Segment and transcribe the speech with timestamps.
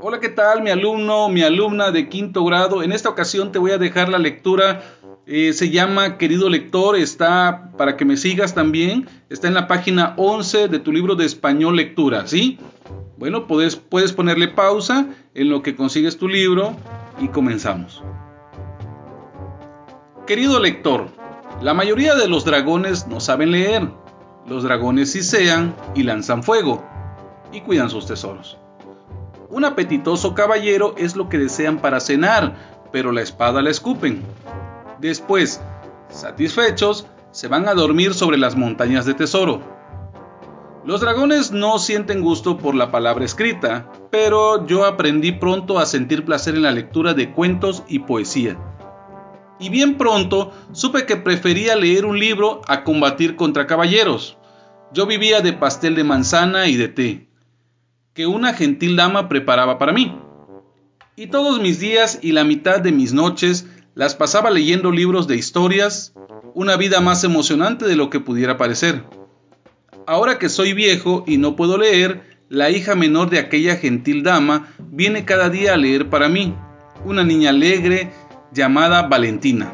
[0.00, 2.84] Hola, ¿qué tal mi alumno, mi alumna de quinto grado?
[2.84, 4.80] En esta ocasión te voy a dejar la lectura,
[5.26, 10.14] eh, se llama Querido Lector, está para que me sigas también, está en la página
[10.16, 12.60] 11 de tu libro de español lectura, ¿sí?
[13.16, 16.76] Bueno, puedes, puedes ponerle pausa en lo que consigues tu libro
[17.20, 18.04] y comenzamos.
[20.28, 21.08] Querido lector,
[21.60, 23.88] la mayoría de los dragones no saben leer.
[24.46, 26.86] Los dragones sí sean y lanzan fuego
[27.52, 28.58] y cuidan sus tesoros.
[29.50, 32.54] Un apetitoso caballero es lo que desean para cenar,
[32.92, 34.22] pero la espada la escupen.
[35.00, 35.62] Después,
[36.10, 39.62] satisfechos, se van a dormir sobre las montañas de tesoro.
[40.84, 46.26] Los dragones no sienten gusto por la palabra escrita, pero yo aprendí pronto a sentir
[46.26, 48.58] placer en la lectura de cuentos y poesía.
[49.58, 54.36] Y bien pronto supe que prefería leer un libro a combatir contra caballeros.
[54.92, 57.27] Yo vivía de pastel de manzana y de té
[58.18, 60.12] que una gentil dama preparaba para mí.
[61.14, 65.36] Y todos mis días y la mitad de mis noches las pasaba leyendo libros de
[65.36, 66.14] historias,
[66.52, 69.04] una vida más emocionante de lo que pudiera parecer.
[70.04, 74.74] Ahora que soy viejo y no puedo leer, la hija menor de aquella gentil dama
[74.80, 76.56] viene cada día a leer para mí,
[77.04, 78.10] una niña alegre
[78.52, 79.72] llamada Valentina.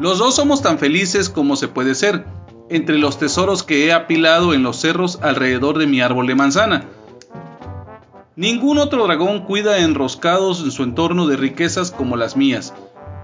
[0.00, 2.24] Los dos somos tan felices como se puede ser,
[2.68, 6.88] entre los tesoros que he apilado en los cerros alrededor de mi árbol de manzana,
[8.34, 12.72] Ningún otro dragón cuida enroscados en su entorno de riquezas como las mías.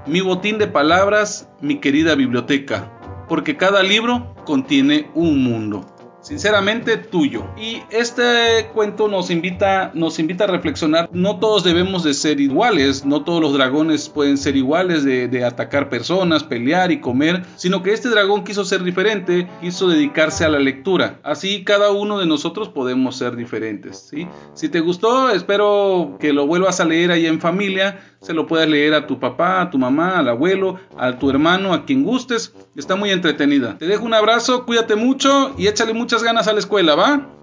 [0.06, 2.92] Mi botín de palabras, mi querida biblioteca,
[3.28, 7.46] porque cada libro contiene un mundo sinceramente tuyo.
[7.56, 13.04] Y este cuento nos invita, nos invita a reflexionar, no todos debemos de ser iguales,
[13.04, 17.92] no todos los dragones pueden ser iguales de, atacar personas, pelear y comer, sino que
[17.92, 21.20] este dragón quiso ser diferente, quiso dedicarse a la lectura.
[21.22, 24.08] Así cada uno de nosotros podemos ser diferentes.
[24.10, 24.26] ¿sí?
[24.54, 28.68] Si te gustó, espero que lo vuelvas a leer ahí en familia, se lo puedas
[28.68, 32.52] leer a tu papá, a tu mamá, al abuelo, a tu hermano, a quien gustes.
[32.76, 33.78] Está muy entretenida.
[33.78, 37.37] Te dejo un abrazo, cuídate mucho y échale muchas ganas a la escuela, ¿va?